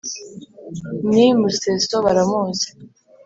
n'i 1.11 1.27
museso 1.39 1.95
baramuzi, 2.05 2.67